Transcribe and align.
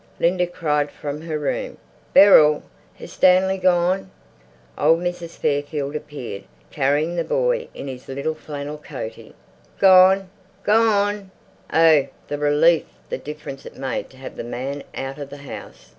Linda 0.19 0.47
cried 0.47 0.89
from 0.89 1.21
her 1.21 1.37
room: 1.37 1.77
"Beryl! 2.11 2.63
Has 2.95 3.11
Stanley 3.11 3.59
gone?" 3.59 4.09
Old 4.75 4.97
Mrs. 4.99 5.37
Fairfield 5.37 5.95
appeared, 5.95 6.45
carrying 6.71 7.15
the 7.15 7.23
boy 7.23 7.67
in 7.75 7.87
his 7.87 8.07
little 8.07 8.33
flannel 8.33 8.79
coatee. 8.79 9.35
"Gone?" 9.77 10.31
"Gone!" 10.63 11.29
Oh, 11.71 12.07
the 12.29 12.39
relief, 12.39 12.85
the 13.09 13.19
difference 13.19 13.63
it 13.63 13.77
made 13.77 14.09
to 14.09 14.17
have 14.17 14.37
the 14.37 14.43
man 14.43 14.81
out 14.95 15.19
of 15.19 15.29
the 15.29 15.37
house. 15.37 15.89